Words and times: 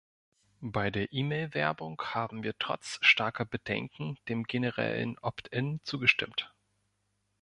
Bei 0.63 0.89
der 0.89 1.13
E-Mail-Werbung 1.13 2.01
haben 2.01 2.41
wir 2.41 2.57
trotz 2.57 2.97
starker 3.03 3.45
Bedenken 3.45 4.17
dem 4.29 4.45
generellen 4.45 5.19
opt 5.19 5.47
in 5.49 5.79
zugestimmt. 5.83 6.51